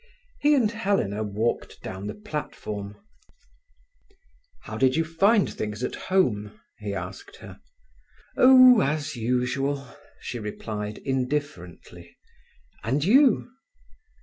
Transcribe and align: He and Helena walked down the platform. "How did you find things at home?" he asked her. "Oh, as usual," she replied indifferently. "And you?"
He 0.39 0.55
and 0.55 0.71
Helena 0.71 1.21
walked 1.21 1.79
down 1.83 2.07
the 2.07 2.15
platform. 2.15 2.97
"How 4.63 4.75
did 4.75 4.95
you 4.95 5.03
find 5.05 5.47
things 5.53 5.83
at 5.83 5.93
home?" 5.93 6.59
he 6.79 6.95
asked 6.95 7.35
her. 7.35 7.59
"Oh, 8.35 8.81
as 8.81 9.15
usual," 9.15 9.87
she 10.19 10.39
replied 10.39 10.97
indifferently. 10.97 12.17
"And 12.83 13.03
you?" 13.05 13.51